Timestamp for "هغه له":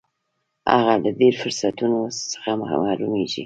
0.75-1.09